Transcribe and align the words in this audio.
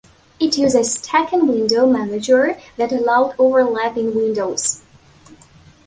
It 0.39 0.57
used 0.57 0.75
a 0.75 0.83
stacking 0.83 1.45
window 1.45 1.85
manager 1.85 2.59
that 2.75 2.91
allowed 2.91 3.35
overlapping 3.37 4.15
windows. 4.15 4.81